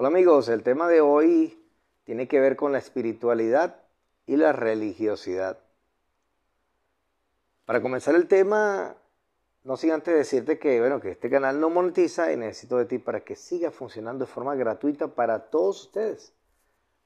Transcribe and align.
Hola 0.00 0.10
amigos, 0.10 0.48
el 0.48 0.62
tema 0.62 0.86
de 0.86 1.00
hoy 1.00 1.60
tiene 2.04 2.28
que 2.28 2.38
ver 2.38 2.54
con 2.54 2.70
la 2.70 2.78
espiritualidad 2.78 3.82
y 4.26 4.36
la 4.36 4.52
religiosidad. 4.52 5.58
Para 7.64 7.82
comenzar 7.82 8.14
el 8.14 8.28
tema, 8.28 8.94
no 9.64 9.76
sin 9.76 9.90
antes 9.90 10.14
decirte 10.14 10.60
que, 10.60 10.78
bueno, 10.78 11.00
que 11.00 11.10
este 11.10 11.28
canal 11.28 11.58
no 11.58 11.68
monetiza 11.68 12.32
y 12.32 12.36
necesito 12.36 12.76
de 12.76 12.84
ti 12.84 12.98
para 12.98 13.24
que 13.24 13.34
siga 13.34 13.72
funcionando 13.72 14.24
de 14.24 14.30
forma 14.30 14.54
gratuita 14.54 15.08
para 15.08 15.50
todos 15.50 15.86
ustedes. 15.86 16.32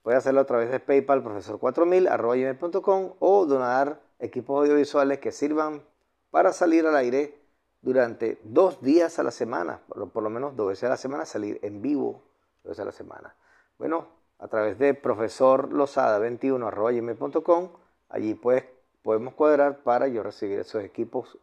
Puedes 0.03 0.19
hacerlo 0.19 0.43
a 0.43 0.47
través 0.47 0.71
de 0.71 0.79
PayPal, 0.79 1.25
profesor4000, 1.25 3.17
o 3.21 3.47
donar 3.47 4.03
equipos 4.19 4.61
audiovisuales 4.61 5.19
que 5.19 5.33
sirvan 5.33 5.83
para 6.31 6.53
salir 6.53 6.87
al 6.87 6.97
aire 6.97 7.39
durante 7.81 8.39
dos 8.45 8.83
días 8.83 9.19
a 9.19 9.23
la 9.23 9.31
semana, 9.31 9.81
por, 9.89 10.23
lo 10.23 10.29
menos 10.29 10.55
dos 10.57 10.69
veces 10.69 10.85
a 10.85 10.91
la 10.91 10.99
semana, 10.99 11.25
salir 11.25 11.59
en 11.63 11.81
vivo 11.81 12.31
dos 12.63 12.71
veces 12.71 12.81
a 12.81 12.87
la 12.87 12.93
semana. 12.93 13.37
Bueno, 13.79 14.09
a 14.39 14.49
través 14.49 14.79
de 14.79 15.01
profesorlosada21.com, 15.01 17.69
allí 18.09 18.35
pues 18.35 18.65
podemos 19.03 19.35
cuadrar 19.35 19.83
para 19.83 20.09
yo 20.09 20.23
recibir 20.23 20.59
esos 20.59 20.83
equipos, 20.83 21.39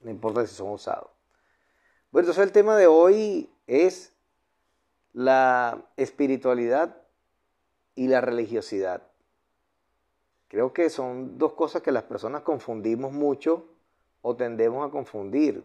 no 0.00 0.10
importa 0.10 0.46
si 0.46 0.54
son 0.54 0.70
usados. 0.70 1.10
Bueno, 2.10 2.24
entonces 2.24 2.44
el 2.44 2.52
tema 2.52 2.76
de 2.76 2.86
hoy 2.86 3.50
es 3.66 4.14
la 5.12 5.82
espiritualidad 5.96 6.96
y 7.94 8.08
la 8.08 8.20
religiosidad. 8.20 9.02
Creo 10.48 10.72
que 10.72 10.90
son 10.90 11.38
dos 11.38 11.52
cosas 11.52 11.82
que 11.82 11.92
las 11.92 12.02
personas 12.02 12.42
confundimos 12.42 13.12
mucho 13.12 13.68
o 14.22 14.34
tendemos 14.34 14.88
a 14.88 14.90
confundir. 14.90 15.62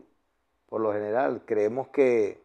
Por 0.67 0.81
lo 0.81 0.93
general, 0.93 1.41
creemos 1.45 1.87
que 1.87 2.44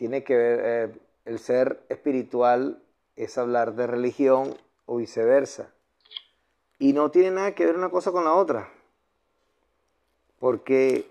tiene 0.00 0.24
que 0.24 0.34
ver 0.34 0.60
eh, 0.64 0.98
el 1.26 1.38
ser 1.38 1.84
espiritual 1.90 2.82
es 3.16 3.36
hablar 3.36 3.74
de 3.74 3.86
religión 3.86 4.56
o 4.86 4.96
viceversa. 4.96 5.74
Y 6.78 6.94
no 6.94 7.10
tiene 7.10 7.32
nada 7.32 7.54
que 7.54 7.66
ver 7.66 7.76
una 7.76 7.90
cosa 7.90 8.10
con 8.10 8.24
la 8.24 8.32
otra. 8.32 8.70
Porque 10.38 11.10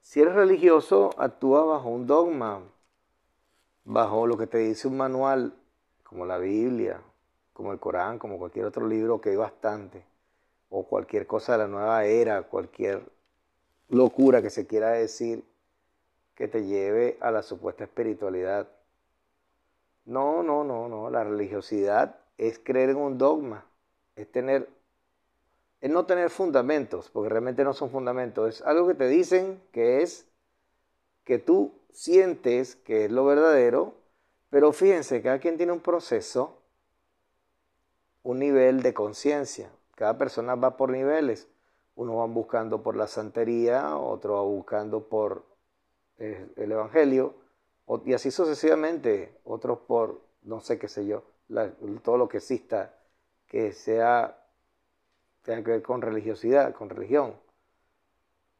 si 0.00 0.20
eres 0.20 0.36
religioso, 0.36 1.10
actúa 1.18 1.64
bajo 1.64 1.88
un 1.88 2.06
dogma, 2.06 2.62
bajo 3.82 4.28
lo 4.28 4.38
que 4.38 4.46
te 4.46 4.58
dice 4.58 4.86
un 4.86 4.98
manual, 4.98 5.52
como 6.04 6.24
la 6.24 6.38
Biblia, 6.38 7.00
como 7.52 7.72
el 7.72 7.80
Corán, 7.80 8.20
como 8.20 8.38
cualquier 8.38 8.66
otro 8.66 8.86
libro 8.86 9.20
que 9.20 9.30
hay 9.30 9.36
bastante 9.36 10.04
o 10.70 10.84
cualquier 10.84 11.26
cosa 11.26 11.54
de 11.54 11.58
la 11.58 11.66
nueva 11.66 12.04
era, 12.04 12.42
cualquier 12.42 13.02
locura 13.88 14.42
que 14.42 14.50
se 14.50 14.68
quiera 14.68 14.90
decir 14.90 15.42
que 16.38 16.46
te 16.46 16.64
lleve 16.64 17.18
a 17.20 17.32
la 17.32 17.42
supuesta 17.42 17.82
espiritualidad. 17.82 18.68
No, 20.04 20.44
no, 20.44 20.62
no, 20.62 20.88
no. 20.88 21.10
La 21.10 21.24
religiosidad 21.24 22.20
es 22.36 22.60
creer 22.60 22.90
en 22.90 22.98
un 22.98 23.18
dogma, 23.18 23.66
es 24.14 24.30
tener, 24.30 24.68
es 25.80 25.90
no 25.90 26.06
tener 26.06 26.30
fundamentos, 26.30 27.10
porque 27.10 27.28
realmente 27.28 27.64
no 27.64 27.72
son 27.72 27.90
fundamentos, 27.90 28.54
es 28.54 28.62
algo 28.62 28.86
que 28.86 28.94
te 28.94 29.08
dicen 29.08 29.60
que 29.72 30.02
es 30.02 30.28
que 31.24 31.40
tú 31.40 31.72
sientes 31.92 32.76
que 32.76 33.06
es 33.06 33.10
lo 33.10 33.24
verdadero, 33.24 33.94
pero 34.48 34.72
fíjense, 34.72 35.20
cada 35.22 35.40
quien 35.40 35.56
tiene 35.56 35.72
un 35.72 35.80
proceso, 35.80 36.56
un 38.22 38.38
nivel 38.38 38.80
de 38.82 38.94
conciencia. 38.94 39.72
Cada 39.96 40.16
persona 40.16 40.54
va 40.54 40.76
por 40.76 40.90
niveles. 40.90 41.48
Uno 41.96 42.18
va 42.18 42.26
buscando 42.26 42.80
por 42.80 42.94
la 42.94 43.08
santería, 43.08 43.96
otro 43.96 44.34
va 44.34 44.42
buscando 44.42 45.08
por 45.08 45.47
el 46.18 46.72
Evangelio, 46.72 47.34
y 48.04 48.12
así 48.12 48.30
sucesivamente, 48.30 49.38
otros 49.44 49.78
por, 49.80 50.20
no 50.42 50.60
sé 50.60 50.78
qué 50.78 50.88
sé 50.88 51.06
yo, 51.06 51.24
todo 52.02 52.18
lo 52.18 52.28
que 52.28 52.38
exista 52.38 52.94
que 53.46 53.72
sea, 53.72 54.44
tenga 55.42 55.64
que 55.64 55.70
ver 55.70 55.82
con 55.82 56.02
religiosidad, 56.02 56.74
con 56.74 56.90
religión. 56.90 57.34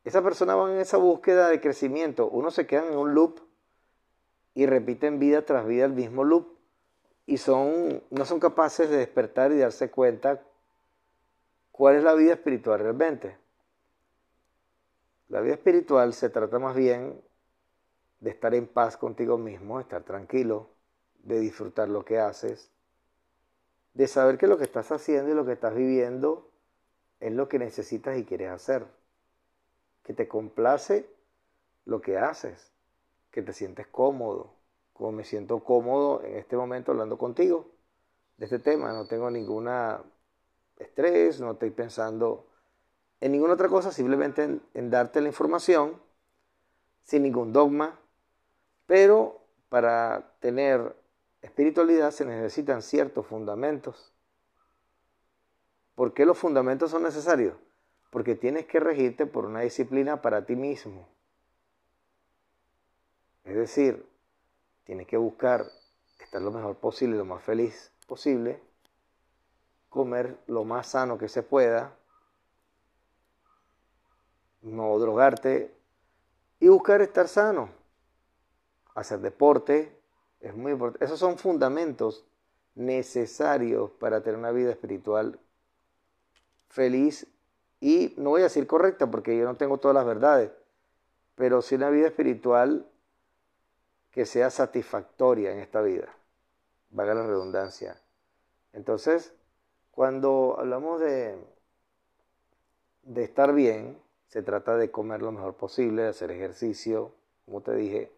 Esa 0.04 0.22
persona 0.22 0.54
va 0.54 0.72
en 0.72 0.78
esa 0.78 0.96
búsqueda 0.96 1.48
de 1.48 1.60
crecimiento. 1.60 2.28
Uno 2.28 2.50
se 2.50 2.66
queda 2.66 2.86
en 2.86 2.96
un 2.96 3.12
loop 3.14 3.40
y 4.54 4.64
repiten 4.64 5.18
vida 5.18 5.44
tras 5.44 5.66
vida 5.66 5.84
el 5.84 5.92
mismo 5.92 6.24
loop 6.24 6.56
y 7.26 7.36
son, 7.36 8.02
no 8.08 8.24
son 8.24 8.40
capaces 8.40 8.88
de 8.88 8.96
despertar 8.96 9.52
y 9.52 9.58
darse 9.58 9.90
cuenta 9.90 10.42
¿Cuál 11.78 11.94
es 11.94 12.02
la 12.02 12.14
vida 12.14 12.32
espiritual 12.32 12.80
realmente? 12.80 13.36
La 15.28 15.40
vida 15.40 15.54
espiritual 15.54 16.12
se 16.12 16.28
trata 16.28 16.58
más 16.58 16.74
bien 16.74 17.22
de 18.20 18.30
estar 18.30 18.54
en 18.54 18.66
paz 18.66 18.96
contigo 18.96 19.38
mismo, 19.38 19.80
estar 19.80 20.02
tranquilo, 20.02 20.68
de 21.22 21.40
disfrutar 21.40 21.88
lo 21.88 22.04
que 22.04 22.18
haces, 22.18 22.70
de 23.94 24.06
saber 24.06 24.38
que 24.38 24.46
lo 24.46 24.58
que 24.58 24.64
estás 24.64 24.90
haciendo 24.92 25.30
y 25.30 25.34
lo 25.34 25.44
que 25.44 25.52
estás 25.52 25.74
viviendo 25.74 26.50
es 27.20 27.32
lo 27.32 27.48
que 27.48 27.58
necesitas 27.58 28.16
y 28.16 28.24
quieres 28.24 28.50
hacer, 28.50 28.86
que 30.04 30.14
te 30.14 30.28
complace 30.28 31.08
lo 31.84 32.00
que 32.00 32.18
haces, 32.18 32.72
que 33.30 33.42
te 33.42 33.52
sientes 33.52 33.86
cómodo, 33.86 34.54
como 34.92 35.12
me 35.12 35.24
siento 35.24 35.62
cómodo 35.62 36.22
en 36.24 36.36
este 36.36 36.56
momento 36.56 36.92
hablando 36.92 37.18
contigo 37.18 37.66
de 38.36 38.46
este 38.46 38.58
tema, 38.58 38.92
no 38.92 39.06
tengo 39.06 39.30
ninguna 39.30 40.02
estrés, 40.76 41.40
no 41.40 41.52
estoy 41.52 41.70
pensando 41.70 42.46
en 43.20 43.32
ninguna 43.32 43.54
otra 43.54 43.68
cosa, 43.68 43.90
simplemente 43.90 44.60
en, 44.74 44.90
darte 44.90 45.20
la 45.20 45.28
información 45.28 46.00
sin 47.02 47.24
ningún 47.24 47.52
dogma, 47.52 47.98
pero 48.88 49.38
para 49.68 50.32
tener 50.40 50.96
espiritualidad 51.42 52.10
se 52.10 52.24
necesitan 52.24 52.80
ciertos 52.80 53.26
fundamentos. 53.26 54.14
¿Por 55.94 56.14
qué 56.14 56.24
los 56.24 56.38
fundamentos 56.38 56.90
son 56.90 57.02
necesarios? 57.02 57.54
Porque 58.10 58.34
tienes 58.34 58.64
que 58.64 58.80
regirte 58.80 59.26
por 59.26 59.44
una 59.44 59.60
disciplina 59.60 60.22
para 60.22 60.46
ti 60.46 60.56
mismo. 60.56 61.06
Es 63.44 63.56
decir, 63.56 64.08
tienes 64.84 65.06
que 65.06 65.18
buscar 65.18 65.66
estar 66.18 66.40
lo 66.40 66.50
mejor 66.50 66.76
posible, 66.76 67.18
lo 67.18 67.26
más 67.26 67.42
feliz 67.42 67.92
posible, 68.06 68.58
comer 69.90 70.38
lo 70.46 70.64
más 70.64 70.86
sano 70.86 71.18
que 71.18 71.28
se 71.28 71.42
pueda, 71.42 71.94
no 74.62 74.98
drogarte 74.98 75.74
y 76.58 76.68
buscar 76.68 77.02
estar 77.02 77.28
sano, 77.28 77.77
hacer 79.00 79.20
deporte, 79.20 79.96
es 80.40 80.54
muy 80.54 80.72
importante. 80.72 81.04
Esos 81.04 81.18
son 81.18 81.38
fundamentos 81.38 82.24
necesarios 82.74 83.90
para 83.92 84.22
tener 84.22 84.38
una 84.38 84.52
vida 84.52 84.70
espiritual 84.70 85.38
feliz 86.68 87.26
y 87.80 88.14
no 88.16 88.30
voy 88.30 88.40
a 88.42 88.44
decir 88.44 88.66
correcta 88.66 89.10
porque 89.10 89.36
yo 89.36 89.44
no 89.44 89.56
tengo 89.56 89.78
todas 89.78 89.94
las 89.94 90.06
verdades, 90.06 90.50
pero 91.34 91.62
sí 91.62 91.74
una 91.74 91.90
vida 91.90 92.08
espiritual 92.08 92.86
que 94.10 94.26
sea 94.26 94.50
satisfactoria 94.50 95.52
en 95.52 95.58
esta 95.58 95.80
vida, 95.80 96.08
valga 96.90 97.14
la 97.14 97.26
redundancia. 97.26 98.00
Entonces, 98.72 99.32
cuando 99.90 100.56
hablamos 100.58 101.00
de, 101.00 101.36
de 103.02 103.24
estar 103.24 103.52
bien, 103.52 104.00
se 104.28 104.42
trata 104.42 104.76
de 104.76 104.90
comer 104.90 105.22
lo 105.22 105.32
mejor 105.32 105.54
posible, 105.54 106.02
de 106.02 106.08
hacer 106.08 106.30
ejercicio, 106.30 107.12
como 107.44 107.62
te 107.62 107.74
dije, 107.74 108.12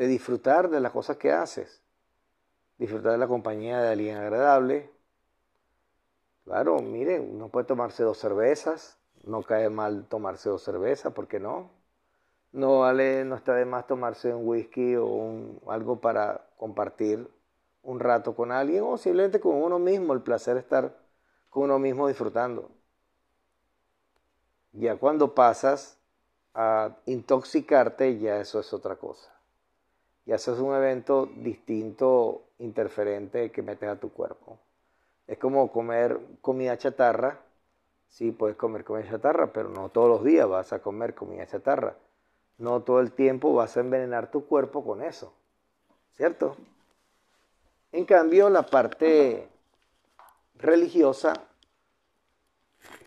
de 0.00 0.06
disfrutar 0.06 0.70
de 0.70 0.80
las 0.80 0.92
cosas 0.92 1.18
que 1.18 1.30
haces, 1.30 1.82
disfrutar 2.78 3.12
de 3.12 3.18
la 3.18 3.28
compañía 3.28 3.82
de 3.82 3.90
alguien 3.90 4.16
agradable. 4.16 4.90
Claro, 6.46 6.78
mire, 6.78 7.20
uno 7.20 7.50
puede 7.50 7.66
tomarse 7.66 8.02
dos 8.02 8.16
cervezas, 8.16 8.96
no 9.24 9.42
cae 9.42 9.68
mal 9.68 10.06
tomarse 10.08 10.48
dos 10.48 10.62
cervezas, 10.62 11.12
¿por 11.12 11.28
qué 11.28 11.38
no? 11.38 11.68
No 12.50 12.78
vale, 12.78 13.26
no 13.26 13.36
está 13.36 13.52
de 13.54 13.66
más 13.66 13.86
tomarse 13.86 14.32
un 14.32 14.48
whisky 14.48 14.96
o 14.96 15.04
un, 15.04 15.60
algo 15.68 16.00
para 16.00 16.46
compartir 16.56 17.30
un 17.82 18.00
rato 18.00 18.34
con 18.34 18.52
alguien 18.52 18.82
o 18.84 18.96
simplemente 18.96 19.38
con 19.38 19.56
uno 19.56 19.78
mismo, 19.78 20.14
el 20.14 20.22
placer 20.22 20.54
de 20.54 20.60
estar 20.60 20.96
con 21.50 21.64
uno 21.64 21.78
mismo 21.78 22.08
disfrutando. 22.08 22.70
Ya 24.72 24.96
cuando 24.96 25.34
pasas 25.34 25.98
a 26.54 26.96
intoxicarte, 27.04 28.18
ya 28.18 28.40
eso 28.40 28.60
es 28.60 28.72
otra 28.72 28.96
cosa. 28.96 29.39
Ya 30.30 30.36
eso 30.36 30.54
es 30.54 30.60
un 30.60 30.72
evento 30.72 31.28
distinto, 31.38 32.42
interferente 32.60 33.50
que 33.50 33.62
metes 33.62 33.88
a 33.88 33.98
tu 33.98 34.12
cuerpo. 34.12 34.60
Es 35.26 35.38
como 35.38 35.72
comer 35.72 36.20
comida 36.40 36.78
chatarra. 36.78 37.40
Sí, 38.08 38.30
puedes 38.30 38.56
comer 38.56 38.84
comida 38.84 39.10
chatarra, 39.10 39.52
pero 39.52 39.70
no 39.70 39.88
todos 39.88 40.08
los 40.08 40.22
días 40.22 40.48
vas 40.48 40.72
a 40.72 40.78
comer 40.78 41.16
comida 41.16 41.48
chatarra. 41.48 41.96
No 42.58 42.80
todo 42.82 43.00
el 43.00 43.10
tiempo 43.10 43.54
vas 43.54 43.76
a 43.76 43.80
envenenar 43.80 44.30
tu 44.30 44.46
cuerpo 44.46 44.84
con 44.84 45.02
eso. 45.02 45.32
¿Cierto? 46.12 46.56
En 47.90 48.04
cambio, 48.04 48.48
la 48.50 48.62
parte 48.62 49.48
religiosa 50.54 51.32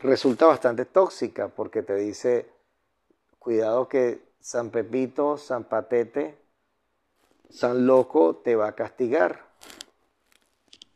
resulta 0.02 0.46
bastante 0.46 0.84
tóxica 0.84 1.48
porque 1.48 1.84
te 1.84 1.96
dice, 1.96 2.50
cuidado 3.40 3.88
que 3.88 4.19
San 4.42 4.72
Pepito, 4.72 5.38
San 5.38 5.64
Patete, 5.64 6.43
San 7.54 7.86
Loco 7.86 8.38
te 8.38 8.56
va 8.56 8.70
a 8.70 8.76
castigar. 8.76 9.46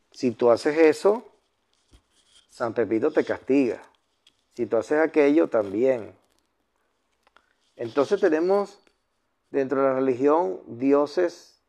Si 0.10 0.32
tú 0.32 0.50
haces 0.50 0.76
eso, 0.76 1.24
San 2.50 2.74
Pepito 2.74 3.12
te 3.12 3.24
castiga. 3.24 3.80
Si 4.56 4.66
tú 4.66 4.78
haces 4.78 5.00
aquello, 5.00 5.50
también. 5.50 6.16
Entonces 7.76 8.20
tenemos 8.20 8.80
dentro 9.52 9.84
de 9.84 9.88
la 9.88 9.94
religión 9.94 10.60
dioses, 10.66 11.62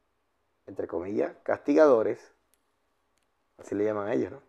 entre 0.67 0.87
comillas, 0.87 1.37
castigadores, 1.43 2.32
así 3.58 3.75
le 3.75 3.85
llaman 3.85 4.11
ellos, 4.11 4.32
¿no? 4.32 4.43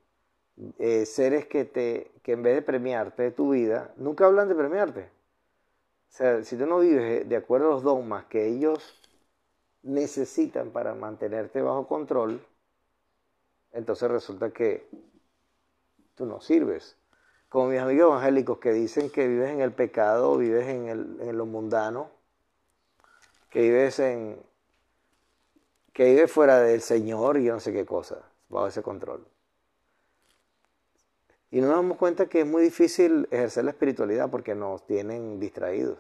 Eh, 0.78 1.06
seres 1.06 1.48
que, 1.48 1.66
te, 1.66 2.12
que 2.24 2.32
en 2.32 2.44
vez 2.44 2.56
de 2.56 2.62
premiarte 2.62 3.24
de 3.24 3.32
tu 3.32 3.52
vida, 3.52 3.94
nunca 3.98 4.26
hablan 4.26 4.48
de 4.48 4.56
premiarte. 4.56 5.02
O 5.02 6.12
sea, 6.12 6.44
si 6.46 6.56
tú 6.56 6.66
no 6.66 6.80
vives 6.80 7.28
de 7.28 7.36
acuerdo 7.36 7.68
a 7.68 7.72
los 7.72 7.84
dogmas 7.84 8.26
que 8.26 8.48
ellos 8.48 8.99
necesitan 9.84 10.72
para 10.72 10.94
mantenerte 10.94 11.62
bajo 11.62 11.88
control, 11.88 12.46
entonces 13.72 14.10
resulta 14.10 14.52
que 14.52 14.88
tú 16.16 16.26
no 16.26 16.42
sirves. 16.42 16.96
Como 17.50 17.68
mis 17.68 17.80
amigos 17.80 18.12
evangélicos 18.12 18.60
que 18.60 18.72
dicen 18.72 19.10
que 19.10 19.28
vives 19.28 19.50
en 19.50 19.62
el 19.62 19.72
pecado, 19.72 20.38
vives 20.38 20.68
en, 20.68 20.88
el, 20.88 21.18
en 21.22 21.38
lo 21.38 21.46
mundano, 21.46 22.12
que 23.50 23.62
vives 23.62 24.00
en 24.00 24.38
que 25.94 26.06
vives 26.06 26.32
fuera 26.32 26.62
del 26.62 26.82
Señor 26.82 27.38
y 27.38 27.44
yo 27.44 27.54
no 27.54 27.60
sé 27.60 27.74
qué 27.74 27.86
cosa, 27.86 28.22
bajo 28.48 28.68
ese 28.68 28.82
control. 28.82 29.28
Y 31.52 31.60
no 31.60 31.68
nos 31.68 31.78
damos 31.78 31.98
cuenta 31.98 32.28
que 32.28 32.42
es 32.42 32.46
muy 32.46 32.62
difícil 32.62 33.28
ejercer 33.32 33.66
la 33.66 33.72
espiritualidad 33.72 34.30
porque 34.30 34.56
nos 34.56 34.86
tienen 34.86 35.42
distraídos. 35.42 35.98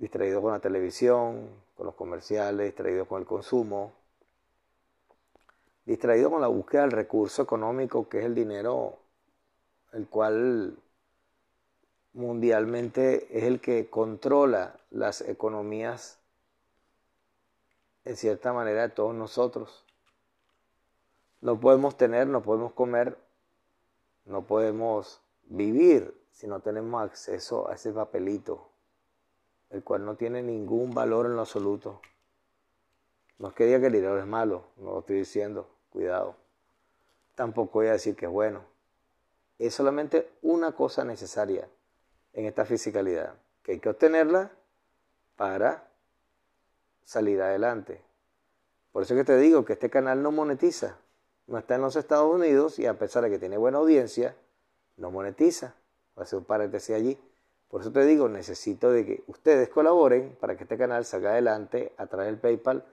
Distraídos 0.00 0.42
con 0.42 0.50
la 0.50 0.58
televisión, 0.58 1.48
con 1.76 1.86
los 1.86 1.94
comerciales, 1.94 2.66
distraídos 2.66 3.06
con 3.06 3.20
el 3.20 3.26
consumo, 3.26 3.92
distraídos 5.84 6.32
con 6.32 6.40
la 6.40 6.48
búsqueda 6.48 6.82
del 6.82 6.90
recurso 6.90 7.42
económico 7.42 8.08
que 8.08 8.18
es 8.18 8.24
el 8.24 8.34
dinero, 8.34 8.98
el 9.92 10.08
cual 10.08 10.76
mundialmente 12.14 13.38
es 13.38 13.44
el 13.44 13.60
que 13.60 13.88
controla 13.88 14.74
las 14.90 15.20
economías 15.20 16.18
en 18.04 18.16
cierta 18.16 18.52
manera 18.52 18.82
de 18.82 18.88
todos 18.88 19.14
nosotros. 19.14 19.84
No 21.40 21.60
podemos 21.60 21.96
tener, 21.96 22.26
no 22.26 22.42
podemos 22.42 22.72
comer 22.72 23.16
no 24.30 24.46
podemos 24.46 25.20
vivir 25.44 26.14
si 26.30 26.46
no 26.46 26.60
tenemos 26.60 27.02
acceso 27.02 27.68
a 27.68 27.74
ese 27.74 27.92
papelito, 27.92 28.69
el 29.70 29.82
cual 29.82 30.04
no 30.04 30.16
tiene 30.16 30.42
ningún 30.42 30.92
valor 30.92 31.26
en 31.26 31.36
lo 31.36 31.42
absoluto. 31.42 32.00
No 33.38 33.48
es 33.48 33.54
que 33.54 33.64
diga 33.66 33.80
que 33.80 33.86
el 33.86 33.92
dinero 33.92 34.18
es 34.18 34.26
malo, 34.26 34.64
no 34.76 34.92
lo 34.92 35.00
estoy 35.00 35.16
diciendo, 35.16 35.68
cuidado. 35.90 36.36
Tampoco 37.34 37.78
voy 37.78 37.86
a 37.86 37.92
decir 37.92 38.14
que 38.16 38.26
es 38.26 38.32
bueno. 38.32 38.62
Es 39.58 39.74
solamente 39.74 40.30
una 40.42 40.72
cosa 40.72 41.04
necesaria 41.04 41.68
en 42.32 42.46
esta 42.46 42.64
fisicalidad, 42.64 43.34
que 43.62 43.72
hay 43.72 43.78
que 43.80 43.88
obtenerla 43.88 44.50
para 45.36 45.88
salir 47.04 47.40
adelante. 47.40 48.02
Por 48.92 49.02
eso 49.02 49.14
que 49.14 49.24
te 49.24 49.36
digo 49.38 49.64
que 49.64 49.74
este 49.74 49.90
canal 49.90 50.22
no 50.22 50.32
monetiza 50.32 50.98
no 51.50 51.58
está 51.58 51.74
en 51.74 51.82
los 51.82 51.96
Estados 51.96 52.32
Unidos 52.32 52.78
y 52.78 52.86
a 52.86 52.96
pesar 52.96 53.24
de 53.24 53.30
que 53.30 53.40
tiene 53.40 53.56
buena 53.56 53.78
audiencia, 53.78 54.36
no 54.96 55.10
monetiza. 55.10 55.74
Va 56.16 56.22
a 56.22 56.26
ser 56.26 56.38
un 56.38 56.44
paréntesis 56.44 56.94
allí. 56.94 57.18
Por 57.70 57.82
eso 57.82 57.92
te 57.92 58.04
digo, 58.04 58.28
necesito 58.28 58.90
de 58.90 59.06
que 59.06 59.24
ustedes 59.28 59.68
colaboren 59.68 60.36
para 60.40 60.56
que 60.56 60.64
este 60.64 60.76
canal 60.76 61.04
salga 61.04 61.30
adelante 61.30 61.92
a 61.96 62.06
través 62.06 62.26
del 62.26 62.38
PayPal 62.38 62.84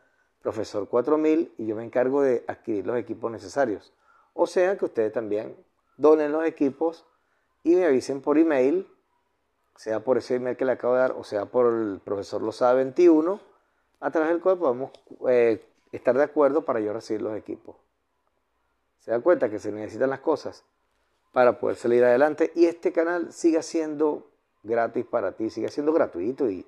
Profesor 0.42 0.88
4000 0.88 1.56
y 1.58 1.66
yo 1.66 1.76
me 1.76 1.84
encargo 1.84 2.22
de 2.22 2.46
adquirir 2.48 2.86
los 2.86 2.96
equipos 2.98 3.32
necesarios. 3.32 3.92
O 4.34 4.46
sea 4.46 4.78
que 4.78 4.86
ustedes 4.86 5.12
también 5.12 5.56
donen 5.98 6.32
los 6.32 6.46
equipos 6.46 7.06
y 7.64 7.76
me 7.76 7.86
avisen 7.86 8.22
por 8.22 8.38
email, 8.38 8.88
sea 9.76 10.04
por 10.04 10.20
ese 10.20 10.36
email 10.36 10.56
que 10.56 10.64
le 10.64 10.74
acabo 10.74 10.94
de 10.94 11.00
dar 11.00 11.14
o 11.14 11.24
sea 11.24 11.46
por 11.46 11.74
el 11.74 12.00
profesor 12.00 12.44
Lozada 12.44 12.76
21, 12.76 13.42
a 14.00 14.12
través 14.12 14.30
del 14.30 14.42
cual 14.42 14.60
podemos 14.60 14.92
eh, 15.28 15.66
estar 15.92 16.16
de 16.16 16.24
acuerdo 16.24 16.66
para 16.66 16.80
yo 16.80 16.94
recibir 16.94 17.24
los 17.24 17.36
equipos. 17.36 17.76
Se 19.00 19.10
da 19.10 19.20
cuenta 19.22 19.50
que 19.50 19.58
se 19.58 19.72
necesitan 19.72 20.12
las 20.12 20.20
cosas 20.20 20.64
para 21.32 21.60
poder 21.60 21.78
salir 21.78 22.04
adelante 22.04 22.52
y 22.54 22.66
este 22.66 22.92
canal 22.92 23.34
siga 23.34 23.64
siendo 23.64 24.28
gratis 24.68 25.06
para 25.06 25.32
ti, 25.32 25.50
sigue 25.50 25.70
siendo 25.70 25.94
gratuito 25.94 26.50
y, 26.50 26.66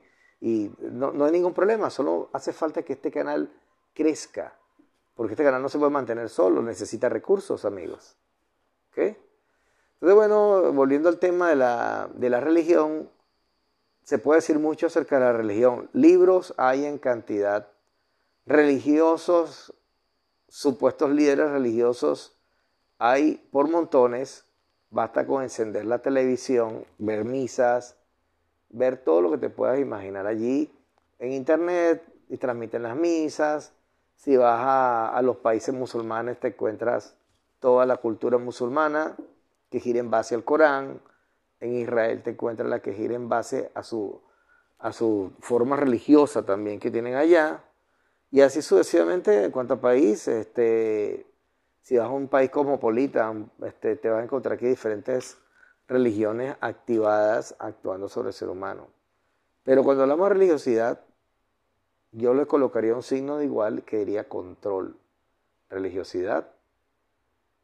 no, 0.79 1.25
hay 1.25 1.31
ningún 1.31 1.53
problema, 1.53 1.89
solo 1.89 2.29
hace 2.33 2.53
falta 2.53 2.83
que 2.83 2.93
este 2.93 3.11
canal 3.11 3.51
crezca, 3.93 4.55
porque 5.15 5.33
este 5.33 5.43
canal 5.43 5.61
no 5.61 5.69
se 5.69 5.77
puede 5.77 5.91
mantener 5.91 6.29
solo, 6.29 6.61
necesita 6.61 7.09
recursos, 7.09 7.65
amigos. 7.65 8.15
Entonces, 8.95 10.15
bueno, 10.15 10.71
volviendo 10.73 11.09
al 11.09 11.19
tema 11.19 11.49
de 11.49 11.55
la, 11.55 12.09
de 12.13 12.29
la 12.29 12.39
religión, 12.39 13.09
se 14.03 14.17
puede 14.17 14.39
decir 14.39 14.57
mucho 14.59 14.87
acerca 14.87 15.19
de 15.19 15.25
la 15.25 15.33
religión. 15.33 15.89
Libros 15.93 16.53
hay 16.57 16.85
en 16.85 16.97
cantidad. 16.97 17.67
Religiosos 18.45 19.73
supuestos 20.47 21.11
líderes 21.11 21.51
religiosos 21.51 22.35
hay 22.97 23.47
por 23.51 23.69
montones. 23.69 24.45
Basta 24.91 25.27
con 25.27 25.43
encender 25.43 25.85
la 25.85 25.99
televisión, 25.99 26.85
ver 26.97 27.23
misas, 27.23 27.95
ver 28.69 28.97
todo 28.97 29.21
lo 29.21 29.31
que 29.31 29.37
te 29.37 29.49
puedas 29.49 29.79
imaginar 29.79 30.25
allí 30.25 30.71
en 31.19 31.33
internet 31.33 32.03
y 32.29 32.37
transmiten 32.37 32.83
las 32.83 32.95
misas. 32.95 33.73
Si 34.15 34.35
vas 34.35 34.61
a, 35.13 35.21
los 35.21 35.37
países 35.37 35.73
musulmanes 35.73 36.39
te 36.39 36.49
encuentras 36.49 37.15
toda 37.59 37.85
la 37.85 37.97
cultura 37.97 38.37
musulmana 38.37 39.15
que 39.69 39.79
gira 39.79 39.99
en 39.99 40.09
base 40.09 40.35
al 40.35 40.43
Corán. 40.43 40.99
En 41.59 41.75
Israel 41.75 42.23
te 42.23 42.31
encuentras 42.31 42.69
la 42.69 42.81
que 42.81 42.93
gira 42.93 43.15
en 43.15 43.29
base 43.29 43.71
a 43.75 43.83
su, 43.83 44.21
a 44.79 44.91
su 44.91 45.33
forma 45.39 45.75
religiosa 45.75 46.45
también 46.45 46.79
que 46.79 46.89
tienen 46.89 47.15
allá. 47.15 47.63
Y 48.31 48.41
así 48.41 48.61
sucesivamente 48.61 49.45
en 49.45 49.51
cuanto 49.51 49.75
a 49.75 49.81
país, 49.81 50.27
este, 50.27 51.25
si 51.81 51.97
vas 51.97 52.07
a 52.07 52.11
un 52.11 52.27
país 52.27 52.49
cosmopolita, 52.49 53.33
este, 53.63 53.95
te 53.95 54.09
vas 54.09 54.21
a 54.21 54.23
encontrar 54.23 54.55
aquí 54.55 54.67
diferentes 54.67 55.37
religiones 55.87 56.55
activadas 56.61 57.55
actuando 57.59 58.09
sobre 58.09 58.29
el 58.29 58.33
ser 58.33 58.49
humano. 58.49 58.87
Pero 59.63 59.83
cuando 59.83 60.03
hablamos 60.03 60.29
de 60.29 60.33
religiosidad, 60.35 61.01
yo 62.11 62.33
le 62.33 62.45
colocaría 62.45 62.95
un 62.95 63.03
signo 63.03 63.37
de 63.37 63.45
igual 63.45 63.83
que 63.83 63.97
diría 63.97 64.27
control. 64.27 64.97
Religiosidad 65.69 66.49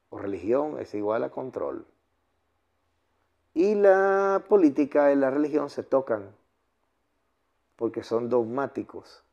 o 0.09 0.19
religión 0.19 0.79
es 0.79 0.93
igual 0.93 1.23
a 1.23 1.29
control. 1.29 1.85
Y 3.53 3.75
la 3.75 4.43
política 4.47 5.11
y 5.11 5.15
la 5.15 5.29
religión 5.31 5.69
se 5.69 5.83
tocan 5.83 6.35
porque 7.75 8.03
son 8.03 8.29
dogmáticos 8.29 9.25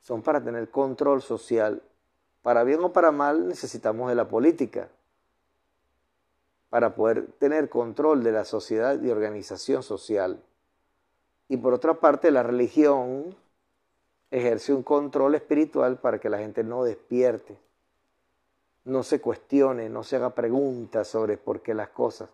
son 0.00 0.22
para 0.22 0.42
tener 0.42 0.70
control 0.70 1.22
social. 1.22 1.82
Para 2.42 2.64
bien 2.64 2.82
o 2.82 2.92
para 2.92 3.12
mal 3.12 3.48
necesitamos 3.48 4.08
de 4.08 4.14
la 4.14 4.28
política 4.28 4.88
para 6.70 6.94
poder 6.94 7.26
tener 7.38 7.68
control 7.68 8.22
de 8.22 8.32
la 8.32 8.44
sociedad 8.44 9.00
y 9.02 9.10
organización 9.10 9.82
social. 9.82 10.40
Y 11.48 11.56
por 11.56 11.74
otra 11.74 11.94
parte, 11.94 12.30
la 12.30 12.44
religión 12.44 13.34
ejerce 14.30 14.72
un 14.72 14.84
control 14.84 15.34
espiritual 15.34 15.98
para 15.98 16.20
que 16.20 16.30
la 16.30 16.38
gente 16.38 16.62
no 16.62 16.84
despierte, 16.84 17.58
no 18.84 19.02
se 19.02 19.20
cuestione, 19.20 19.88
no 19.88 20.04
se 20.04 20.16
haga 20.16 20.34
preguntas 20.34 21.08
sobre 21.08 21.36
por 21.36 21.60
qué 21.60 21.74
las 21.74 21.88
cosas. 21.88 22.30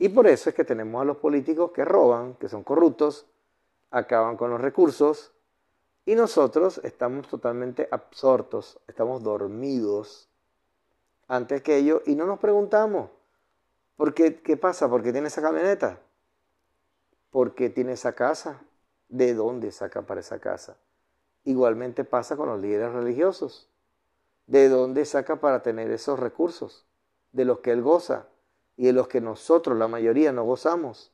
Y 0.00 0.08
por 0.08 0.26
eso 0.26 0.50
es 0.50 0.56
que 0.56 0.64
tenemos 0.64 1.00
a 1.00 1.04
los 1.04 1.18
políticos 1.18 1.70
que 1.70 1.84
roban, 1.84 2.34
que 2.34 2.48
son 2.48 2.64
corruptos, 2.64 3.26
acaban 3.92 4.36
con 4.36 4.50
los 4.50 4.60
recursos, 4.60 5.32
y 6.06 6.14
nosotros 6.14 6.80
estamos 6.82 7.28
totalmente 7.28 7.88
absortos, 7.90 8.78
estamos 8.88 9.22
dormidos 9.22 10.28
antes 11.28 11.62
que 11.62 11.76
ellos 11.76 12.02
y 12.06 12.14
no 12.14 12.26
nos 12.26 12.38
preguntamos, 12.38 13.10
¿por 13.96 14.14
qué, 14.14 14.40
¿qué 14.40 14.56
pasa? 14.56 14.88
¿Por 14.88 15.02
qué 15.02 15.12
tiene 15.12 15.28
esa 15.28 15.42
camioneta? 15.42 16.00
¿Por 17.30 17.54
qué 17.54 17.70
tiene 17.70 17.92
esa 17.92 18.14
casa? 18.14 18.60
¿De 19.08 19.34
dónde 19.34 19.70
saca 19.70 20.02
para 20.02 20.20
esa 20.20 20.40
casa? 20.40 20.76
Igualmente 21.44 22.04
pasa 22.04 22.36
con 22.36 22.48
los 22.48 22.60
líderes 22.60 22.92
religiosos. 22.92 23.68
¿De 24.46 24.68
dónde 24.68 25.04
saca 25.04 25.36
para 25.36 25.62
tener 25.62 25.90
esos 25.92 26.18
recursos? 26.18 26.84
De 27.30 27.44
los 27.44 27.60
que 27.60 27.70
él 27.70 27.82
goza 27.82 28.26
y 28.76 28.86
de 28.86 28.92
los 28.92 29.06
que 29.06 29.20
nosotros, 29.20 29.78
la 29.78 29.86
mayoría, 29.86 30.32
no 30.32 30.42
gozamos. 30.42 31.12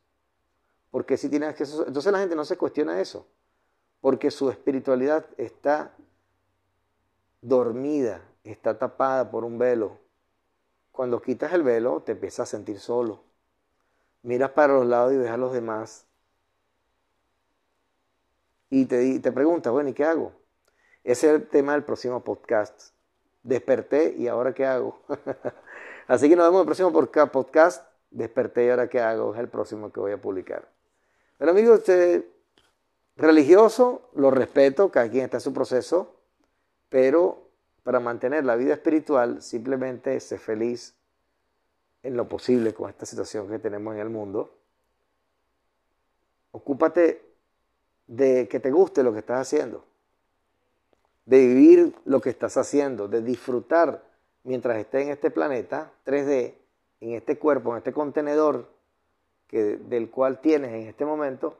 Porque 0.90 1.19
si 1.19 1.28
tiene 1.28 1.47
acceso, 1.47 1.87
entonces 1.87 2.11
la 2.11 2.21
gente 2.21 2.35
no 2.35 2.47
se 2.47 2.57
cuestiona 2.57 3.00
eso 3.00 3.26
porque 4.00 4.31
su 4.31 4.50
espiritualidad 4.50 5.26
está 5.37 5.95
dormida, 7.41 8.23
está 8.45 8.79
tapada 8.79 9.31
por 9.31 9.45
un 9.45 9.59
velo. 9.59 9.99
Cuando 10.93 11.21
quitas 11.21 11.53
el 11.53 11.62
velo 11.62 12.03
te 12.03 12.12
empiezas 12.12 12.49
a 12.49 12.57
sentir 12.57 12.79
solo. 12.79 13.23
Miras 14.23 14.50
para 14.50 14.75
los 14.75 14.87
lados 14.87 15.12
y 15.12 15.19
ves 15.19 15.31
a 15.31 15.37
los 15.37 15.53
demás. 15.53 16.07
Y 18.71 18.87
te, 18.87 19.21
te 19.21 19.33
preguntas, 19.33 19.73
bueno, 19.73 19.91
¿y 19.91 19.93
qué 19.93 20.05
hago? 20.05 20.33
Ese 21.05 21.29
es 21.29 21.35
el 21.35 21.49
tema 21.49 21.73
del 21.73 21.85
próximo 21.85 22.25
podcast. 22.25 22.91
Desperté 23.43 24.15
y 24.19 24.26
ahora 24.26 24.53
qué 24.53 24.67
hago. 24.67 25.00
Así 26.09 26.29
que 26.29 26.35
nos 26.35 26.47
vemos 26.47 26.59
en 26.59 26.61
el 26.62 26.67
próximo 26.67 26.93
podcast. 27.31 27.87
Desperté 28.11 28.67
y 28.67 28.71
ahora 28.71 28.88
qué 28.88 29.00
hago. 29.00 29.35
Es 29.35 29.41
el 29.41 29.49
próximo 29.49 29.93
que 29.93 30.00
voy 30.00 30.12
a 30.12 30.21
publicar. 30.21 30.69
Pero 31.38 31.53
amigos, 31.53 31.79
usted 31.79 32.25
religioso, 33.16 34.11
lo 34.14 34.30
respeto, 34.30 34.90
cada 34.90 35.11
quien 35.11 35.25
está 35.25 35.38
en 35.38 35.42
su 35.42 35.52
proceso, 35.52 36.14
pero 36.88 37.46
para 37.82 38.00
mantener 38.00 38.44
la 38.44 38.56
vida 38.56 38.75
espiritual, 38.75 39.42
simplemente 39.42 40.18
sé 40.20 40.38
feliz 40.38 40.94
en 42.02 42.16
lo 42.16 42.28
posible 42.28 42.75
con 42.75 42.90
esta 42.90 43.06
situación 43.06 43.49
que 43.49 43.58
tenemos 43.58 43.94
en 43.94 44.00
el 44.00 44.11
mundo. 44.11 44.54
Ocúpate 46.52 47.23
de 48.06 48.49
que 48.49 48.61
te 48.61 48.70
guste 48.70 49.02
lo 49.02 49.12
que 49.12 49.20
estás 49.20 49.40
haciendo, 49.40 49.85
de 51.25 51.38
vivir 51.38 51.94
lo 52.04 52.20
que 52.20 52.30
estás 52.30 52.56
haciendo, 52.56 53.08
de 53.08 53.23
disfrutar 53.23 54.04
mientras 54.44 54.78
estés 54.78 55.02
en 55.02 55.12
este 55.12 55.30
planeta 55.30 55.92
3D, 56.06 56.54
en 57.00 57.12
este 57.12 57.38
cuerpo, 57.38 57.73
en 57.73 57.78
este 57.78 57.92
contenedor 57.92 58.68
que, 59.49 59.76
del 59.76 60.11
cual 60.11 60.40
tienes 60.40 60.73
en 60.73 60.88
este 60.88 61.04
momento, 61.04 61.58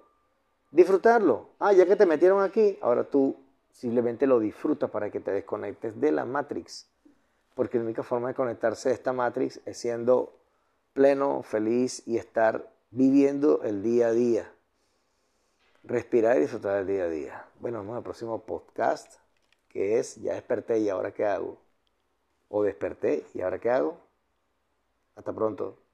disfrutarlo. 0.71 1.51
Ah, 1.59 1.73
ya 1.73 1.87
que 1.87 1.97
te 1.97 2.07
metieron 2.07 2.43
aquí, 2.43 2.79
ahora 2.81 3.05
tú 3.05 3.37
simplemente 3.73 4.27
lo 4.27 4.39
disfrutas 4.41 4.91
para 4.91 5.11
que 5.11 5.21
te 5.21 5.31
desconectes 5.31 6.01
de 6.01 6.13
la 6.13 6.25
Matrix. 6.25 6.89
Porque 7.55 7.79
la 7.79 7.85
única 7.85 8.03
forma 8.03 8.29
de 8.29 8.35
conectarse 8.35 8.91
a 8.91 8.93
esta 8.93 9.13
Matrix 9.13 9.61
es 9.65 9.79
siendo 9.79 10.37
pleno, 10.93 11.43
feliz 11.43 12.03
y 12.07 12.17
estar 12.17 12.71
viviendo 12.91 13.63
el 13.63 13.83
día 13.83 14.09
a 14.09 14.13
día. 14.13 14.53
Respirar 15.85 16.39
y 16.39 16.41
disfrutar 16.41 16.77
del 16.79 16.87
día 16.87 17.05
a 17.05 17.09
día. 17.09 17.49
Bueno, 17.61 17.79
vamos 17.79 17.97
al 17.97 18.03
próximo 18.03 18.45
podcast, 18.45 19.21
que 19.69 19.99
es 19.99 20.17
Ya 20.17 20.35
desperté 20.35 20.79
y 20.79 20.89
ahora 20.89 21.13
qué 21.13 21.25
hago. 21.25 21.59
O 22.49 22.63
desperté 22.63 23.25
y 23.35 23.41
ahora 23.41 23.59
qué 23.59 23.71
hago. 23.71 23.99
Hasta 25.17 25.33
pronto. 25.33 25.86